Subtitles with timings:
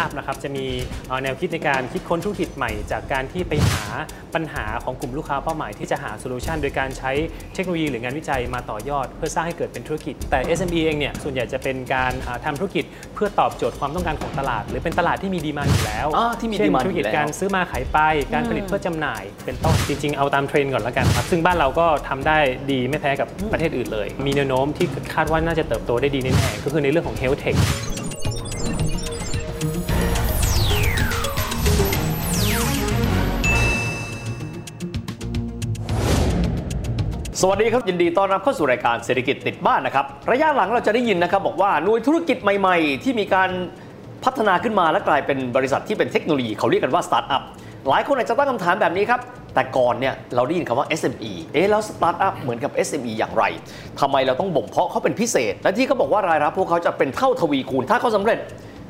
[0.00, 0.66] อัพนะครับจะมี
[1.22, 3.82] แนวคิดในการคิดค้นธุรกิจใหม่ จากการที่ไปหา
[4.34, 7.12] ปัญหาของกลุ่มลูกค้าเป้าหมายที่จะหาโซลูชันโดยการใช้
[7.54, 12.84] เทคโนโลยีหรืองานวิจัยมาต่อยอด เพื่อสร้างให้เกิดเป็นธุรกิจ แต่ SME เองเนี่ยส่วนใหญ่จะเป็นการอ่าทำธุรกิจ
[13.14, 16.06] เพื่อตอบโจทย์ความต้องการของตลาด หรือเป็นตลาดที่มีดีมานอยู่แล้ว
[16.40, 17.98] ที่มีเช่นธุรกิจการซื้อมาขายไป
[18.32, 22.38] การผลิตเพื่อจำหน่าย เป็นต้นจริง ๆ เอาตามเทรนด์ก่อนแล้วกันครับซึ่งบ้านเราก็ทำได้
[22.70, 27.56] ดีไม่แพ้กับประเทศอื่นเลย มีแนวโน้มที่คาดว่าน่าจะเติบโตได้ดีแน่ๆก็คือในเรื่องของ health tech
[37.42, 43.50] สวัสดีครับ ยินดีต้อนรับเข้าสู่รายการเศรษฐกิจติดบ้านนะครับ ระยะหลังเราจะได้ยินนะครับบอกว่าหน่วยธุรกิจใหม่ ๆ ที่มีการ
[44.24, 47.42] พัฒนาขึ้นมาและกลายเป็นบริษัทที่เป็นเทคโนโลยีเขาเรียกกันว่าสตาร์ทอัพ
[47.88, 49.20] หลายคนอาจจะตั้งคำถามแบบนี้ครับ
[49.54, 53.44] แต่ก่อนเนี่ยเราได้ยินคำว่า SME เอ๊ะแล้วสตาร์ทอัพเหมือนกับ SME อย่างไร
[54.00, 58.38] ทำไมเราต้องบ่มเพาะเขาเป็นพิเศษ และที่เขาบอกว่ารายรับพวกเขาจะเป็นเท่าทวีคูณถ้าเขาสำเร็จ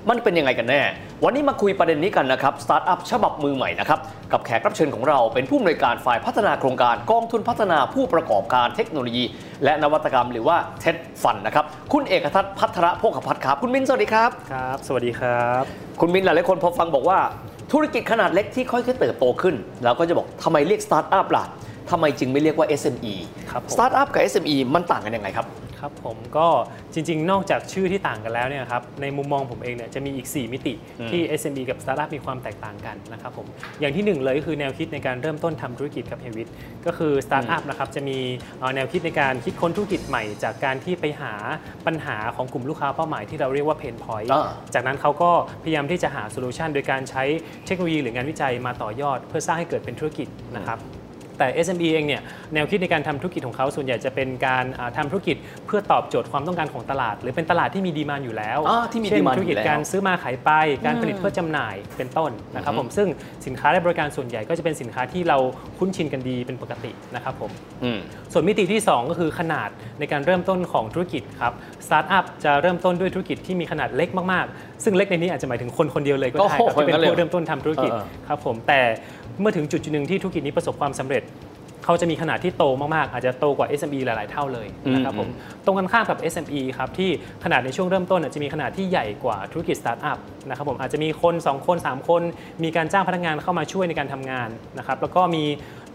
[0.09, 0.81] มันเป็นยังไงกันแน่
[1.25, 4.01] วันนี้มาคุยประเด็นนี้กันนะครับสตาร์ทอัพฉบับมือใหม่นะครับ
[4.33, 9.25] กับแขกรับเชิญของเราเป็นผู้อำนวยการฝ่ายพัฒนาโครงการกองทุนพัฒนาผู้ประกอบการเทคโนโลยี
[9.65, 15.65] และนวัตกรรมหรือว่า TED Fund นะครับคุณเอกทัศน์พัทรโภคพัฒน์ครับคุณมินสวัสดีครับครับ สวัสดีครับ
[16.01, 17.19] คุณมินหลายๆคนพอฟังบอกว่า
[17.73, 19.55] ธุรกิจขนาดเล็กที่ค่อยๆเติบโตขึ้น
[19.85, 21.45] เราก็จะบอกทำไมเรียกสตาร์ทอัพล่ะ
[21.91, 23.15] ทำไมจึงไม่เรียกว่า SME
[23.51, 25.47] ครับผมสตาร์ทอัพกับ SME มันต่างกันยังไงครับ
[25.81, 26.48] ครับผมก็
[26.95, 30.75] จริง ๆ นอกจากชื่อที่ต่างกันแล้วเนี่ยครับในมุมมองผมเองเนี่ยจะมีอีก 4 มิติ
[31.11, 33.47] ที่ SME กับ Startup มีความแตกต่างกันนะครับผม
[33.81, 36.51] อย่างที่หนึ่งเลยก็คือแนวคิดในการเริ่มต้นทำธุรกิจครับเฮวิต
[36.86, 38.19] ก็คือ Startup นะครับจะมี
[38.58, 41.33] เอ่อแนวคิดในการคิดค้นธุรกิจใหม่ จากการที่ไปหา
[41.86, 45.31] ปัญหาของกลุ่มลูกค้าเป้าหมายที่เราเรียกว่า Pain Point อ่าจากนั้นเขาก็
[45.62, 47.25] พยายามที่จะหา solution โดยการใช้
[47.67, 50.81] เทคโนโลยีหรืองานวิจัยมาต่อยอด เพื่อสร้างให้เกิดเป็นธุรกิจนะครับ
[51.41, 52.22] แต่ SME เองเนี่ย
[52.55, 60.50] แนวคิดในการทำธุรกิจของเขาส่วนใหญ่จะเป็นการอ่าทำธุรกิจเพื่อตอบโจทย์ความต้องการของตลาด หรือเป็นตลาดที่มี demand อยู่แล้วอ่าที่มีเช่น demand ธุรกิจอยู่แล้วการซื้อมาขายไป
[60.84, 63.08] การผลิตเพื่อจำหน่ายเป็นต้นนะครับผมซึ่ง
[63.46, 65.39] สินค้าและบริการส่วนใหญ่ก็จะเป็นสินค้าที่เรา
[65.79, 67.50] คุ้นชินกันดีเป็นปกตินะครับผม
[67.84, 67.98] อืม
[68.33, 69.68] ส่วนมิติที่ 2 ก็คือขนาด
[69.98, 71.52] ในการเริ่มต้นของธุรกิจครับ
[71.86, 78.80] สตาร์ทอัพจะเริ่มต้นด้วยธุรกิจที่มีขนาดเล็กมากๆ ซึ่งเล็กในนี้อาจจะหมายถึงคนคนเดียวเลยก็ได้ครับโอ้โหที่เป็นงั้นเลยผู้เริ่มต้นทำธุรกิจเออครับผมแต่
[79.40, 81.23] เมื่อถึงจุดจุดหนึ่งที่ธุรกิจนี้ประสบความสำเร็จ
[81.85, 82.64] เขาจะมีขนาดที่โต
[82.95, 85.29] มากๆ อาจจะโตกว่า SME หลาย ๆ เท่าเลยนะครับผม
[85.64, 87.11] ตรงกันข้ามกับ SME ครับที่
[87.45, 90.18] ขนาดในช่วงเริ่มต้นอาจจะมีขนาดที่ใหญ่กว่าธุรกิจสตาร์ทอัพ
[90.48, 92.23] นะครับผมอาจจะมีคน 2 คน 3 คน
[92.63, 94.48] มีการจ้างพนักงานเข้ามาช่วยในการทำงาน
[94.79, 95.45] นะครับแล้วก็มี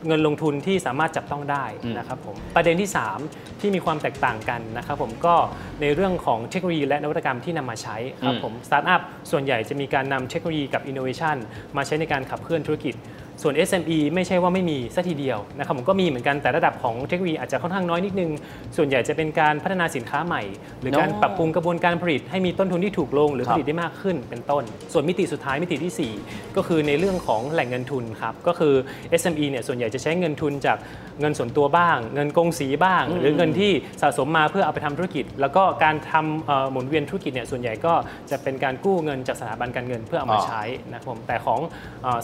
[0.08, 1.66] เงินลงทุนที่สามารถจับต้องได้
[1.98, 2.90] นะครับผมประเด็นที่
[3.28, 5.36] 3 ที่มีความแตกต่างกันนะครับผมก็
[5.82, 11.36] ในเรื่องของเทคโนโลยีและนวัตกรรมที่นำมาใช้ครับผมสตาร์ทอัพส่วนใหญ่จะมีการนำเทคโนโลยีกับอินโนเวชัน
[11.78, 12.96] มาใช้ในการขับเคลื่อนธุรกิจ
[13.42, 18.32] ส่วน SME ไม่ใช่ว่าไม่มีซะทีเดียวนะครับผมก็มีเหมือนกันแต่ระดับของเทคโนโลยีอาจจะค่อนข้างน้อยนิดนึง
[18.78, 20.44] ส่วนใหญ่จะเป็นการพัฒนาสินค้าใหม่
[20.82, 24.64] หรือการปรับปรุงกระบวนการผลิตให้มีต้นทุนที่ถูกลง หรือผลิตได้มากขึ้นเป็นต้น
[24.94, 28.74] ส่วนมิติสุดท้ายมิติที่ 4 ก็คือในเรื่องของแหล่งเงินทุนครับก็คือ
[29.22, 30.78] SME เนี่ยส่วนใหญ่จะใช้เงินทุนจาก
[31.20, 33.72] เงินส่วนตัวบ้าง เงินกงสีบ้าง หรือเงินที่
[34.02, 37.94] สะสมมาเพื่อเอาไปทำธุรกิจ แล้วก็การทำหมุนเวียนธุรกิจเนี่ยส่วนใหญ่ก็
[38.32, 40.64] จะเป็นการกู้เงินจากสถาบันการเงินเพื่อเอามาใช้ใช้
[40.94, 41.60] นะครับผมแต่ของ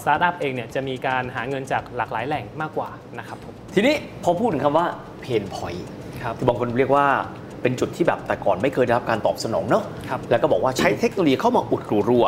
[0.01, 4.85] สตาร์ทอัพเองเนี่ยจะมีการหาเงินจากหลากหลายแหล่งมากกว่านะครับผมทีนี้พอพูดถึงคำว่า
[5.23, 5.83] pain point
[6.23, 7.05] ครับบางคนเรียกว่า
[7.61, 12.25] เป็นจุดที่แบบแต่ก่อนไม่เคยได้รับการตอบสนองเนาะครับแล้วก็บอกว่าใช้เทคโนโลยีเข้ามาอุดรูรั่ว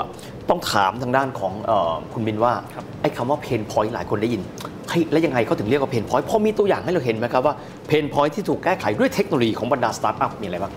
[0.50, 4.42] ต้องถามทางด้านของเออคุณมินว่าครับไอ้คำว่า pain point หลายคนได้ยิน
[4.90, 7.56] เฮ้ยแล้วยังไงเขาถึงเรียกว่า pain point พอมีตัวอย่างให้เราเห็นไหมครับว่า
[7.90, 10.74] pain point ที่ถูกแก้ไขด้วยเทคโนโลยีของบรรดาสตาร์ทอัพมีอะไรบ้าง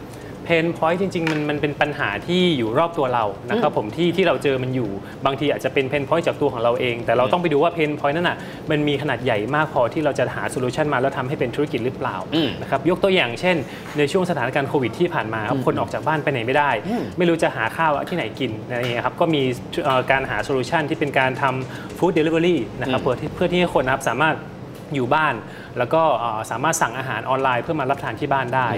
[0.46, 4.90] pain point จริงๆมันมันเป็นปัญหาที่อยู่รอบตัวเรานะครับผมที่ที่เราเจอมันอยู่
[5.26, 8.36] บางทีอาจจะเป็น pain point จากตัวของเราเอง แต่เราต้องไปดูว่า pain point นั้นอะ
[8.70, 13.56] มันมีขนาดใหญ่มากพอที่เราจะหา solution มาแล้วทำให้เป็นธุรกิจหรือเปล่าอืมนะครับยกตัวอย่างเช่น
[13.98, 16.70] ในช่วงสถานการณ์โควิดที่ผ่านมาครับคนออกจากบ้านไปไหนไม่ได้
[17.18, 19.42] ไม่รู้จะหาข้าวที่ไหนกินอะไรอย่างเงี้ยครับก็มี
[19.84, 24.36] เอ่อการหา solution ที่เป็นการทำ food delivery นะครับเพื่อที่เพื่อที่ให้คนนะครับสามารถ
[24.94, 25.34] อยู่บ้าน
[25.78, 28.68] แล้วก็เอ่อสามารถสั่งอาหารออนไลน์เพื่อมารับทานที่บ้านได้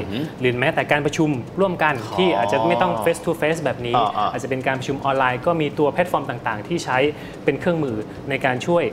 [0.40, 6.98] หรือแม้แต่การประชุมร่วมกันที่อาจจะไม่ต้อง face to face แบบนี้อ่าอ่าอาจจะเป็นการประชุมออนไลน์ก็มีตัวแพลตฟอร์มต่างๆ ที่ใช้
[7.44, 7.96] เป็นเครื่องมือ
[8.30, 8.84] ในการช่วย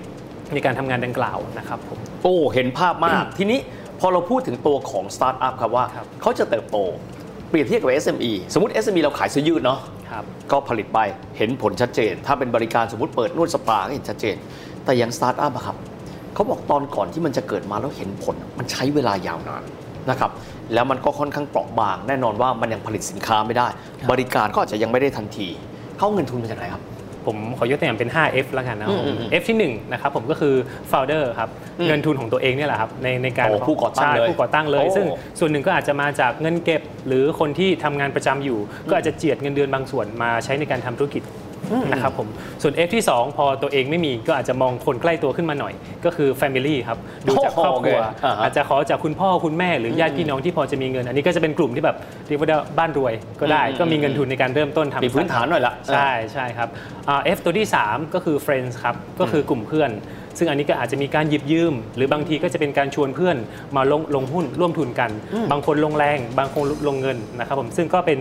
[0.54, 3.60] ในการทำงานดังกล่าวนะครับผมโอ้เห็นภาพมากทีนี้
[4.00, 6.78] พอเราพูดถึงตัวของสตาร์ทอัพครับว่าครับเขาจะเติบโต
[7.50, 9.80] เปรียบเทียบกับ SME สมมติ SME เราขายเสื้อยืดเนาะ
[10.12, 11.00] ครับก็ผลิตไป
[11.38, 14.36] เห็นผลชัดเจน ถ้าเป็นบริการสมมติเปิดนวดสปาก็เห็นชัดเจน
[14.86, 15.76] แต่อย่างสตาร์ทอัพอะครับ
[16.36, 19.64] เขาบอกตอนก่อนที่มันจะเกิดมาแล้วเห็นผล มันใช้เวลายาวนาน
[20.10, 20.32] นะครับ
[20.74, 23.68] แล้วมันก็ค่อนข้างเปราะบาง แน่นอนว่ามันยังผลิตสินค้าไม่ได้
[24.12, 25.48] บริการก็อาจจะยังไม่ได้ทันที
[25.98, 26.84] เขาเอาเงินทุนมาจากไหนครับ
[27.26, 30.54] ผมขอยกตัวอย่างเป็น 5F แล้วกันนะครับผมอืมอืม F ที่1นะครับผมก็คือ
[30.92, 31.50] founder ครับ
[31.80, 35.06] อืมเงินทุนของตัวเองเนี่ยแหละครับในในการโอ้ผู้ก่อตั้งใช่เลยผู้ก่อตั้งเลยโอ้ซึ่ง
[35.40, 38.60] ส่วนหนึ่งก็อาจจะมาจากเงินเก็บ หรือคนที่ทำงานประจำอยู่
[38.90, 41.22] ก็อาจจะเจียดเงินเดือนบางส่วนมาใช้ในการทำธุรกิจ
[41.92, 42.28] นะครับผม
[42.62, 45.74] ส่วน F ที่ 2 พอตัวเองไม่มีก็อาจจะมองคนใกล้ตัวขึ้นมาหน่อย
[46.06, 51.98] ก็คือ Family ครับดูจากครอบครัวโอเคอ่าฮะอาจจะขอจากคุณพ่อคุณแม่หรือญาติพี่น้องที่พอจะมีเงิน อันนี้ก็จะเป็นกลุ่มที่แบบ
[52.28, 56.70] เรียกว่าบ้านรวยก็ได้อืมก็มีเงินทุนในการเริ่มต้นทำมีพื้นฐานหน่อยละใช่ใช่ครับ
[57.10, 59.92] อ่า F ตัวที่ 3 ก็คือ Friends ครับก็คือกลุ่มเพื่อน
[60.38, 63.38] ซึ่งอันนี้ก็อาจจะมีการหยิบยืม หรือบางทีก็จะเป็นการชวนเพื่อน
[63.76, 65.12] มาลงลงหุ้นร่วมทุนกัน
[65.52, 68.20] บางคนลงแรง บางคนลงเงินนะครับผมซึ่งก็เป็น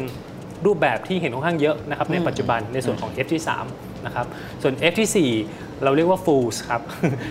[0.66, 3.42] รูปแบบที่เห็นค่อนข้างเยอะนะครับในปัจจุบันในส่วนของ F ที่
[3.72, 4.26] 3นะครับ
[4.62, 6.80] ส่วน F ที่4เราเรียกว่า fools ครับ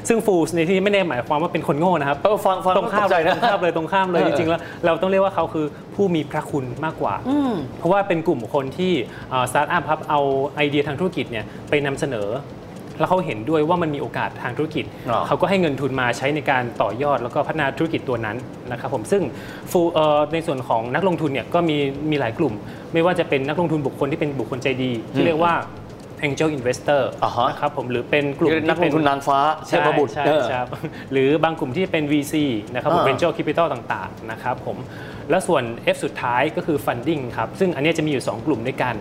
[0.08, 5.66] ซึ่ง fools ในที่นี้ไม่ได้หมายความว่าเป็นคนโง่นะครับเออฟังฟังตรงข้ามตกใจตนะรงข้ามเลยตรงข้ามเลยเอจอริงๆแล้วเราต้องเรียกว่าเขาคือ
[5.96, 7.16] ผู้มีพระคุณมากกว่า
[7.78, 8.94] เพราะว่าเป็นกลุ่มคนที่
[9.52, 10.22] สตาร์ทอัพครับเอา
[10.56, 12.28] ไอเดียทางธุรกิจเนี่ยไปนำเสนอ
[13.00, 18.38] แล้วเขาเห็นด้วยว่ามันมีโอกาสทางธุรกิจอ๋อเขาก็ให้เงินทุนมาใช้ในการต่อยอด แล้วก็พัฒนาธุรกิจตัวนั้น
[18.72, 19.24] นะครับผมซึ่ง
[19.72, 21.78] Fool เอ่อในส่วนของนักลงทุนเนี่ยก็มี
[22.12, 22.54] มีหลายกลุ่ม
[22.94, 25.56] ไม่ว่าจะเป็นนักลงทุนบุคคลที่เป็นบุคคลใจดี ที่เรียกว่า
[26.28, 30.68] Angel Investor อ่าฮะนะครับผมหรือเป็นกลุ่มคือนักลงทุนที่ลเป็นนางฟ้าเทพบุตรใช่ใช่เออใช่ครับ
[31.12, 32.36] หรือบางกลุ่มที่เป็น VC
[32.74, 34.78] นะครับผมอ่า Venture Capital ต่างๆนะครับผม
[35.30, 35.64] แล้วส่วน
[35.96, 38.96] F สุดท้ายก็คือ Funding ครับ ซึ่งอันเนี้ยจะมีอยู่ 2 กลุ่มด้วยกัน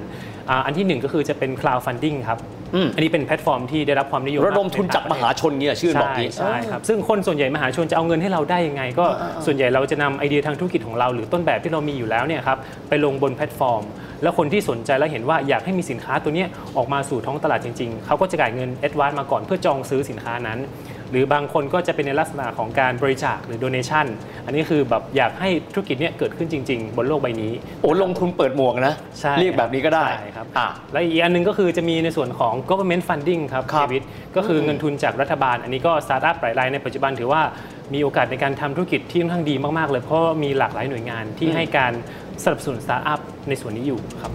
[0.51, 2.39] อ่าอันที่ 1 ก็คือจะเป็น Crowd Funding ครับ
[2.75, 9.07] อืมอันนี้เป็นแพลตฟอร์มที่ได้รับความนิยมระดมทุนจากมหาชนเนี่ยชื่อบอกใช่นี้ใช่ครับซึ่งคนส่วนใหญ่มหาชนจะเอาเงินให้เราได้ยังไง ก็
[9.47, 12.59] ส่วนใหญ่เราจะนำไอเดียทางธุรกิจของเรา หรือต้นแบบที่เรามีอยู่แล้วเนี่ยครับ
[12.89, 13.83] ไปลงบนแพลตฟอร์ม
[14.23, 20.59] แล้วคนที่สนใจและเห็นว่าอยากให้มีสินค้าตัวเนี้ยออกมาสู่ท้องตลาดจริงๆเขาก็จะจ่ายเงิน advance มาก่อนเพื่อจองซื้อสินค้านั้น
[21.13, 24.07] หรือบางคนก็จะเป็นในลักษณะของการบริจาคหรือ donation
[24.47, 34.03] อันนี้คือแบบอยากให้ธุรกิจเนี้ยเกิดขึ้นจริง ๆ บนโลกใบนี้ โอ้ลงทุนเปิดหมวกนะใช่เรียกแบบนี้ก็ได้ใช่ครับอะ และอีกอันหนึงก็คือจะมีในส่วนของ government funding ครับครับ ชีวิต
[34.37, 37.43] ก็คือเงินทุนจากรัฐบาล อันนี้ก็สตาร์ทอัพหลายรายในปัจจุบันถือว่า
[37.95, 41.93] มีโอกาสในการทำธุรกิจที่ค่อนข้างดีมากๆเลยเพราะว่ามีหลากหลายหน่วยงานที่ให้การ
[42.45, 44.33] สนับสนุนสตาร์ทอัพในส่วนนี้อยู่ครับ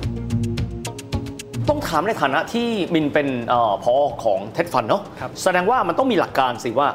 [1.69, 3.93] ต้องถามในฐานะที่มินเป็นเออพอ
[4.23, 6.87] ของ TED Fund เนาะครับแสดงว่ามันต้องมีหลักการสิว่า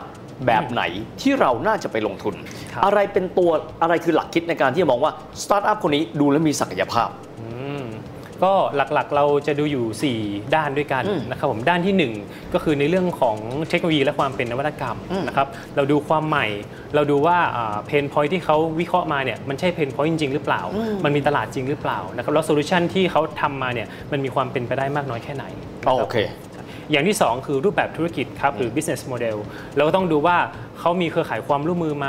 [0.46, 0.82] แบบไหน
[1.20, 2.34] ที่เราน่าจะไปลงทุน
[2.72, 3.50] ครับอะไรเป็นตัว
[3.82, 7.31] อะไรคือหลักคิดในการที่จะมองว่าสตาร์ทอัพคนนี้ดูแล้วมีศักยภาพอืม
[8.44, 13.36] ก็หลักๆเราจะดูอยู่ 4 ด้านด้วยกันอืมนะครับผมด้านทีหนึ่1 ก็คือในเรื่องของ
[13.68, 15.46] เทคโนโลยีและความเป็นนวัตกรรมอืมนะครับ
[15.76, 16.46] เราดูความใหม่
[16.94, 17.36] เราดูว่า
[17.87, 20.62] pain point ที่เขาวิเคราะห์มาเนี่ยมันใช่ pain point จริงๆหรือเปล่า
[21.04, 25.44] มันมีตลาดจริงหรือเปล่านะครับแล้วโซลูชันที่เขาทำมาเนี่ยมันมีความเป็นไปได้มากน้อยแค่ไหน
[25.80, 26.18] นะครับโอเค
[26.90, 29.36] อย่างที่ 2 คือรูปแบบธุรกิจครับหรือ business model
[29.76, 30.36] เราก็ต้องดูว่า
[30.82, 32.08] เขามีเครือข่ายความร่วมมือไหม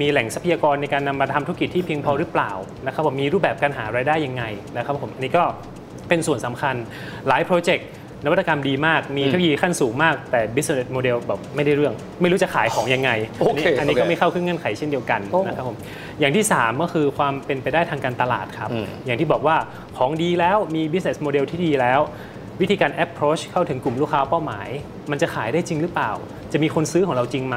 [0.00, 2.50] มีแหล่งทรัพยากรในการนำมาทำธุรกิจที่เพียงพอหรือเปล่า
[2.86, 4.44] นะครับผมมีรูปแบบการหารายได้ยังไง
[4.76, 5.42] นะครับผมอันนี้ก็
[6.08, 6.74] เป็นส่วนสำคัญ
[7.28, 7.88] หลายโปรเจกต์
[8.24, 15.76] นวัตกรรมดีมาก มีเทคโนโลยีขั้นสูงมาก แต่ business model แบบไม่ได้เรื่อง ไม่รู้จะขายของยังไงโอเคอันนี้โอเคก็ไม่เข้าเครื่องเงื่อนไขเช่นเดียวกันโอ้นะครับผม
[16.20, 19.56] อย่างที่ 3 ก็คือความเป็นไปได้ทางการตลาดครับอืมอย่างที่บอกว่า
[19.98, 22.00] ของดีแล้วมี business model ที่ดีแล้ว
[22.60, 24.68] วิธีการ approach เข้าถึงกลุ่มลูกค้าเป้าหมาย
[25.10, 26.10] มันจะขายได้จริงหรือเปล่า
[26.52, 27.56] จะมีคนซื้อของเราจริงไหม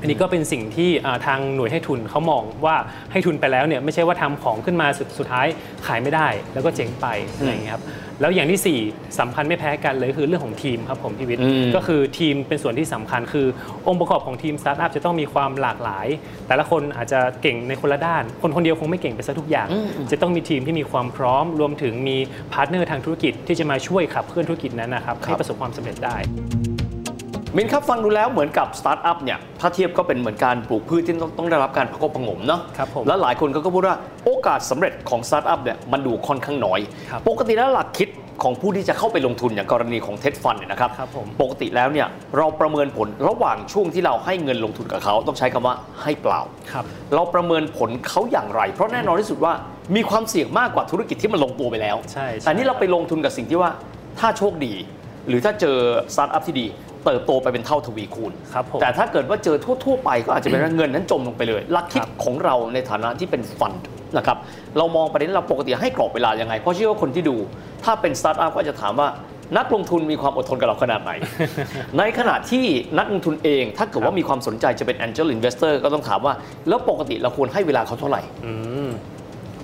[0.00, 2.76] อันนี้ก็เป็นสิ่งที่อ่าทางหน่วยให้ทุนเขามองว่า
[3.12, 5.46] ให้ทุนไปแล้วเนี่ยไม่ใช่ว่าทำของขึ้นมาสุดสุดท้าย
[5.86, 7.84] ขายไม่ได้ แล้วก็เจ๊งไปอะไรอย่างเงี้ยครับ
[8.20, 13.46] แล้วอย่างที่ 4สำคัญไม่แพ้กันเลยคือเรื่องของทีมครับผมพี่วิทย์อืมก็คือทีมเป็นส่วนที่สำคัญคือ
[13.88, 16.06] องค์ประกอบของทีมสตาร์ทอัพจะต้องมีความหลากหลาย
[16.48, 19.68] แต่ละคนอาจจะเก่งในคนละด้าน คนคนเดียวคงไม่เก่งไปซะทุกอย่าง
[20.10, 22.16] จะต้องมีทีมที่มีความพร้อม รวมถึงมี
[22.52, 26.16] partner ทางธุรกิจที่จะมาช่วยขับเคลื่อนธุรกิจนั้นนะครับให้ประสบความสำเร็จได้
[27.56, 38.08] มินครับฟังดูแล้วเหมือนกับสตาร์ทอัพเนี่ยถ้าเทียบก็เป็นเหมือนการปลูกพืชที่ต้องต้องได้รับการประคบประหงมเนาะครับผมแล้วหลายคนก็พูดว่าโอกาสสำเร็จของสตาร์ทอัพเนี่ยมันดูค่อนข้างน้อยครับปกติแล้วหลักคิด
[38.42, 46.40] ของผู้ที่จะเข้าไปลงทุนอย่างกรณีของ TED Fund เนี่ยนะครับครับผมปกติแล้วเนี่ยเราประเมินผลระหว่างช่วงที่เราให้เงินลงทุนกับเขาต้องใช้คำว่าให้เปล่า
[46.72, 46.84] ครับ
[47.14, 49.52] เราประเมินผลเขาอย่างไร เพราะแน่นอนที่สุดว่า
[49.96, 53.70] มีความเสี่ยงมากกว่าธุรกิจที่มันลงตัวไปแล้วใช่ใช่แต่นี่เราไปลงทุนกับสิ่งที่ว่า
[54.18, 54.74] ถ้าโชคดี
[55.28, 55.78] หรือถ้าเจอ
[56.14, 56.66] สตาร์ทอัพที่ดี
[57.06, 63.82] เติบโตไปเป็นเท่าทวีคูณครับผมแต่ถ้าเกิดว่าเจอทั่ว ๆ ไปก็อาจจะเป็นว่าเงินนั้นจมลงไปเลยหลักคิดครับของเราในฐานะที่เป็น fund
[64.16, 64.38] นะครับ
[64.78, 67.36] เรามองประเด็นเราปกติให้กรอบเวลายังไง เพราะเชื่อว่าคนที่ดู
[67.84, 69.08] ถ้าเป็นสตาร์ทอัพก็จะถามว่า
[69.56, 71.12] นักลงทุนมีความอดทนกับเราขนาดไหน
[71.98, 72.64] ในขณะที่
[72.98, 76.34] นักลงทุนเอง ถ้าเกิดว่ามีความสนใจจะเป็น Angel Investor ก็ต้องถามว่า
[76.68, 78.75] แล้วปกติเราควรให้เวลาเขาเท่าไหร่อืม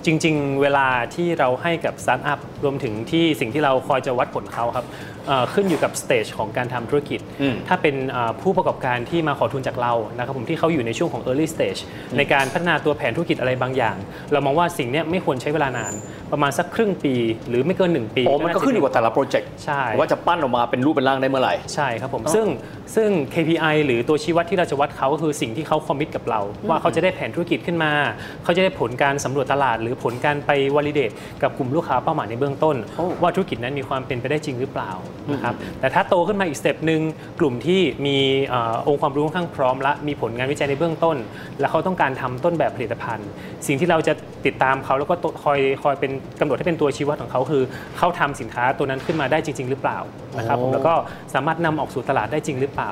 [0.05, 4.85] จริง ๆ เวลาที่เราให้กับสตาร์ทอัพรวมถึงที่สิ่งที่เราคอยจะวัดผลเขาครับ
[5.27, 11.79] เอ่อขึ้นอยู่กับ stage ของการทำธุรกิจอืมถ้าเป็นเอ่อผู้ประกอบการที่มาขอทุนจากเรานะครับผมที่เขาอยู่ในช่วงของ early stage
[12.17, 13.97] ในการพัฒนาตัวแผนธุรกิจอะไรบางอย่าง
[14.31, 15.93] เรามองว่าสิ่งเนี้ยไม่ควรใช้เวลานาน
[16.33, 17.13] ประมาณสักครึ่งปี
[17.49, 22.47] หรือไม่เกิน 1 ปีโอ้มันก็ขึ้นอยู่กับแต่ละโปรเจกต์ใช่ว่าจะปั้นออกมาเป็นรูปเป็นร่างได้เมื่อไหร่ใช่ครับผมซึ่ง
[22.95, 27.91] ซึ่ง KPI หรือตัวชี้วัดที่เราจะวัดเขาก็คือสิ่งที่เขา commit กับเรา ว่าเขาจะได้แผนธุรกิจขึ้นมา
[28.43, 34.91] เขาจะได้ผลการสำรวจตลาด หรือผลการไป validate กับกลุ่มลูกค้าเป้าหมายในเบื้องต้นโอ้ว่าธุรกิจนั้นมีความเป็นไปได้จริงหรือเปล่า
[35.33, 37.01] นะครับแต่ถ้าโตขึ้นมาอีก step หนึ่ง
[37.39, 41.17] กลุ่มที่มีเออองค์ความรู้ค่อนข้างพร้อมและมีผลงานวิจัยในเบื้องต้น
[41.59, 43.27] และเขาต้องการทำต้นแบบผลิตภัณฑ์
[43.67, 44.13] สิ่งที่เราจะ
[44.45, 47.63] ติดตามเขาแล้วก็คอยคอยเป็นกำหนดให้เป็นตัวชี้วัดของเขาคือ
[47.97, 49.99] เขาทำสินค้าตัวนั้นขึ้นมาได้จริง ๆ หรือเปล่า
[50.37, 50.93] นะครับผมแล้วก็
[51.33, 52.91] สามารถนำออกสู่ตลาดได้จริงหรือเปล่า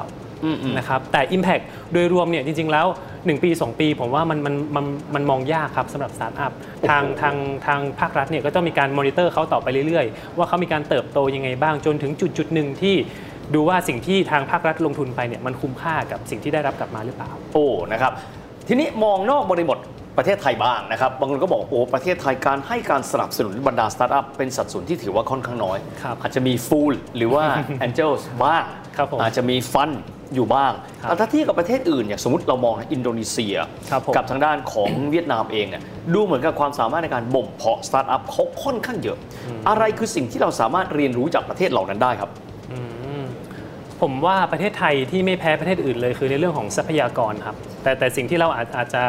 [0.77, 4.85] นะครับแต่ Impact โดยรวมเนี่ยจริง ๆ แล้ว 1 ปี 2 ปี ผมว่ามันมันมัน
[5.15, 6.51] มันมองยากครับสำหรับสตาร์ทอัพ
[6.89, 7.35] ทางทาง
[7.65, 12.95] ทางภาครัฐเนี่ยก็ต้องมีการมอนิเตอร์เขาต่อไปเรื่อยๆ ว่าเขามีการเติบโตยังไงบ้างจนถึงจุดจุดหนึ่งที่
[13.53, 18.11] ดูว่าสิ่งที่ทางภาครัฐลงทุนไปเนี่ยมันคุ้มค่ากับสิ่งที่ได้รับกลับมาหรือเปล่า โอ้นะครับ
[18.67, 19.77] ทีนี้มองนอกบริบท
[20.17, 27.43] ประเทศไทยบ้างนะครับบางคนก็บอกโอ้ประเทศไทยการให้การสนับสนุนบรรดาสตาร์ทอัพเป็นสัดส่วนที่ถือว่าค่อนข้างน้อย ครับอาจจะมี fool หรือว่า
[27.85, 28.63] Angels บ้าง
[28.97, 29.91] ครับผมอาจจะมี fund
[30.35, 33.55] อยู่บ้างครับแต่ถ้าเทียบกับประเทศอื่นอย่างสมมติเรามองอินโดนีเซีย
[33.89, 39.17] ครับผม กับทางด้านของ เวียดนามเองเนี่ยดูเหมือนกับความสามารถในการบ่มเพาะสตาร์ทอัพเขาค่อนข้างเยอะ
[39.69, 42.29] อะไรคือสิ่งที่เราสามารถเรียนรู้จากประเทศเหล่านั้นได้ครับ
[44.01, 49.03] ผมว่าประเทศไทยที่ไม่แพ้ประเทศอื่นเลยคือในเรื่องของทรัพยากรครับ แต่แต่สิ่งที่เราอาจอาจจะ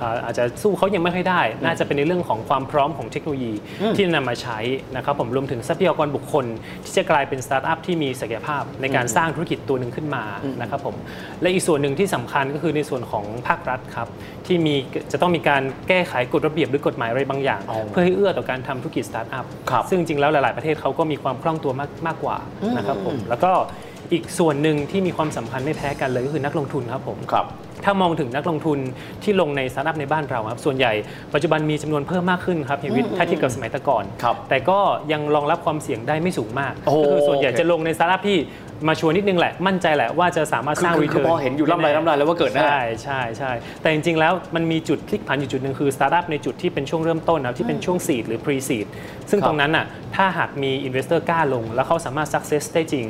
[0.00, 3.52] อ่าอาจจะสู้เขายังไม่ค่อยได้ น่าจะเป็นในเรื่องของความพร้อมของเทคโนโลยี
[3.96, 4.58] ที่นำมาใช้
[4.96, 6.44] นะครับผมรวมถึงทรัพยากรบุคคล
[6.84, 10.24] ที่จะกลายเป็นสตาร์ทอัพที่มีศักยภาพในการสร้างธุรกิจตัวหนึ่งขึ้นมา
[10.60, 10.96] นะครับผม
[11.40, 14.08] และอีกส่วนหนึ่งที่สำคัญก็คือในส่วนของภาครัฐครับ
[14.46, 14.74] ที่มี
[15.12, 22.36] จะต้องมีการแก้ไขกฎระเบียบหรือกฎหมายอะไรบางอย่างอ๋อเพื่อให้เอื้อต่อการทำธุรกิจสตาร์ทอัพครับซึ่งจริงๆแล้วหลาย ๆประเทศเขาก็มีความคล่องตัวมากมากกว่า
[22.76, 23.52] นะครับผมแล้วก็
[24.12, 27.46] อีกส่วนหนึ่งที่มีความสำคัญไม่แพ้กันเลยก็คือนักลงทุนครับผมครับ
[27.84, 28.78] ถ้ามองถึงนักลงทุน
[29.22, 30.92] ที่ลงในสตาร์ทอัพในบ้านเราครับส่วนใหญ่
[31.34, 34.78] ปัจจุบันมีจำนวนเพิ่มมากขึ้นครับเฮียวิทย์ถ้าเทียบกับสมัยแต่ก่อนครับแต่ก็
[35.12, 38.38] ยังรองรับความเสี่ยงได้ไม่สูงมากโอ้ก็คือส่วนใหญ่โอเคจะลงในสตาร์ทอัพที่
[38.88, 43.50] มาชวนนิดนึงแหละ มั่นใจแหละว่าจะสามารถสร้างคือ return พอเห็นอยู่ลำไรลำไรแล้วว่าเกิดแน่ใช่ใช่ใช่
[43.82, 48.86] แต่จริงๆแล้วมันมีจุดพลิกผันอยู่จุดหนึ่งคือสตาร์ทอัพในจุดที่เป็นช่วงเริ่มต้นนะครับที่เป็นช่วง seed หรือ pre seed
[49.30, 49.86] ซึ่งครับตรงนั้นน่ะ
[50.16, 53.06] ถ้าหากมี investor กล้าลง แล้วเขาสามารถ success ได้จริง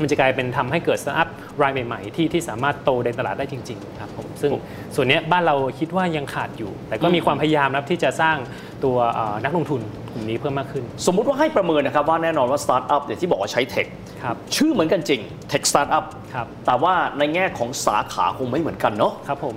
[0.00, 1.28] มันจะกลายเป็นทำให้เกิดสตาร์ทอัพ
[1.62, 4.52] รายใหม่ๆที่ที่สามารถโตในตลาดได้จริงๆครับผมซึ่ง
[4.94, 8.36] ส่วนเนี้ยบ้านเราคิดว่ายังขาดอยู่ แต่ก็มีความพยายามนะครับที่จะสร้าง
[8.84, 9.80] ตัวเอ่อนักลงทุน
[10.12, 13.86] กลุ่มนี้เพิ่มมากขึ้น สมมุติว่าให้ประเมินนะครับว่าแน่นอนว่าสตาร์ทอัพเนี่ยที่บอกว่าใช้ tech
[14.22, 16.04] ครับชื่อเหมือนกันจริง tech startup
[16.34, 19.56] ครับแต่ว่าในแง่ของสาขาคงไม่เหมือนกันเนาะครับผม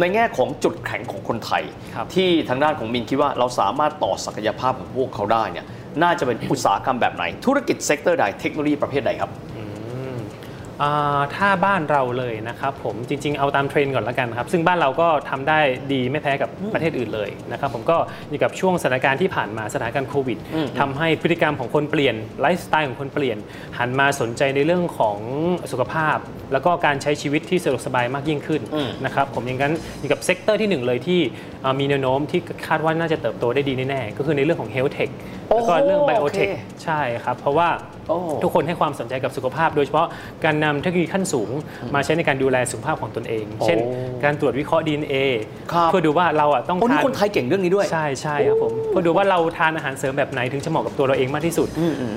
[0.00, 1.62] ในแง่ของจุดแข็งของคนไทย
[1.94, 5.66] ครับที่ทางด้านของมินคิดว่าเราสามารถต่อศักยภาพของพวกเขาได้เนี่ย
[6.02, 9.55] น่าจะเป็นอุตสาหกรรมแบบไหน ธุรกิจ sector ใดเทคโนโลยีประเภทใดครับอ่า
[11.36, 15.60] ถ้าบ้านเราเลยนะครับผมจริง ๆ เอาตามเทรนด์ก่อนละกันครับซึ่งบ้านเราก็ทำได้
[15.92, 17.96] ดีไม่แพ้กับประเทศอื่นเลยนะครับผมก็
[18.30, 20.38] อยู่กับช่วงสถานการณ์ที่ผ่านมาสถานการณ์โควิด
[20.78, 23.38] ทำให้พฤติกรรมของคนเปลี่ยนไลฟ์สไตล์ของคนเปลี่ยน
[23.78, 25.18] หันมาสนใจในเรื่องของ
[25.72, 26.16] สุขภาพ
[26.52, 31.20] แล้วก็การใช้ชีวิตที่สะดวกสบายมากยิ่งขึ้นอืมนะครับผมอย่างนั้นอยู่กับ sector ที่หนึ่งเลยที่
[31.64, 35.10] อ่ามีแนวโน้มที่คาดว่าน่าจะเติบโตได้ดีแน่ๆก็คือในเรื่องของ health tech
[35.48, 36.40] แล้วก็เรื่องโอ้ biotech โอเค
[36.84, 37.68] ใช่ครับเพราะว่า
[38.08, 40.08] โอ้ทุกคนให้ความสนใจกับสุขภาพ โดยเฉพาะ
[40.44, 41.50] การนำเทคโนโลยีขั้นสูง
[41.94, 43.78] มาใช้ในการดูแลสุขภาพของตนเองโอ้เช่น
[44.24, 45.14] การตรวจวิเคราะห์ DNA
[45.72, 51.68] ครับเพื่อดูว่าเราอะต้องโอ้นี่ทานคนไทยเก่งเรื่องนี้ด้วย ใช่ใช่ครับผมเพื่อดูว่าเราทานอาหารเสริมแบบไหนถึงจะเหมาะกับตัวเราเองมากที่สุด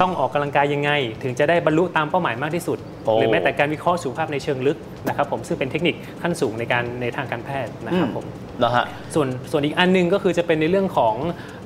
[0.01, 0.91] ต้องออกกำลังกายยังไง
[1.23, 4.77] ถึงจะได้บรรลุตามเป้าหมายมากที่สุดโอ้หรือแม้แต่การวิเคราะห์สุขภาพในเชิงลึก
[5.07, 8.25] นะครับผมซึ่งเป็นเทคนิคขั้นสูงในการในทางการแพทย์นะครับผม
[8.63, 11.15] นะฮะส่วนส่วนอีกอันหนึงก็คือจะเป็นในเรื่องของ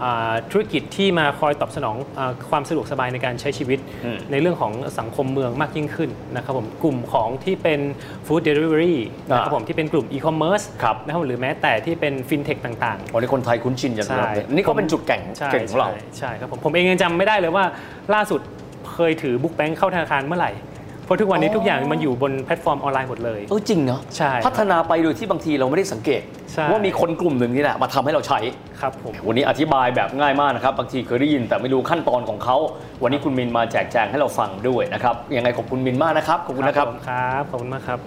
[0.03, 7.79] อาธุรกิจที่มาคอยตอบสนองอาความสะดวกสบายในการใช้ชีวิตอืมในเรื่องของสังคมเมืองมากยิ่งขึ้นนะครับผมกลุ่มของที่เป็น
[8.25, 8.97] Food Delivery
[9.27, 17.65] นะครับผมที่เป็นกลุ่ม E-commerce ครับนะครับผมหรือแม้แต่ที่เป็น FinTech ต่างวันนี้คนไทยคุ้นชินอย่างใช่เราเลยนี่ก็เป็นจุดแข่งๆใช่เก่งของเราใช่ใช่ครับผมผมเองยังจำไม่ได้เลยว่า
[18.13, 18.41] ล่าสุด
[18.93, 20.51] เคยถือ book bank เข้าธนาคารเมื่อไหร่
[21.05, 26.21] เพราะทุกวันนี้อ๋อทุกอย่างมันอยู่บนแพลตฟอร์มออนไลน์หมดเลยเออจริงเนาะใช่พัฒนาไปโดยที่บางทีเราไม่ได้สังเกต
[26.53, 28.39] ใช่ว่ามีคนกลุ่มหนึ่งนี่แหละมาทำให้เราใช้
[28.81, 32.57] ครับผมวันนี้อธิบายแบบง่ายมากนะครับบางทีเคยได้ยินแต่ไม่รู้ขั้นตอนของเขา
[33.03, 37.99] วันนี้คุณมินมาแจกแจงให้เราฟังด้วยนะครับยังไงขอบคุณมินมากนะครับขอบคุณนะครับผมครับขอบคุณมากครับ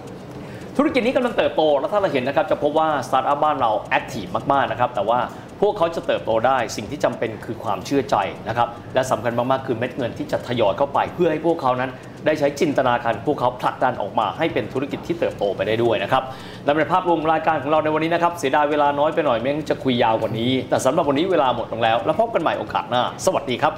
[0.77, 5.19] ธุรกิจนี้กำลังเติบโต แล้วถ้าเราเห็นนะครับจะพบว่าสตาร์ทอัพบ้านเรา active มากๆนะครับแต่ว่า
[5.61, 8.15] พวกเขาจะเติบโตได้สิ่งที่จำเป็นคือความเชื่อใจ
[8.47, 11.91] นะครับและสำคัญมากๆคือเม็ดเงินที่จะทยอยเข้าไป เพื่อให้พวกเขานั้น
[12.27, 16.23] ได้ใช้จินตนาการพวกเขาผลักดันออกมาให้เป็นธุรกิจที่เติบโตไปได้ด้วยนะครับ
[16.65, 23.73] และในภาพรวมรายการของเราในวันนี้นะครับเสียดายเวลาน้อยไปหน่อยแม้จะคุยยาวกว่านี้ แต่สำหรับวันนี้เวลาหมดลงแล้ว แล้วพบกันใหม่โอกาสหน้า สวัสดีครับ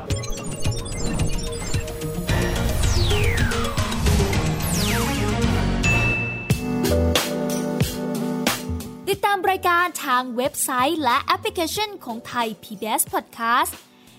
[9.09, 13.88] ติดตามรายการทางเว็บไซต์และแอปพลิเคชันของไทย PBS Podcast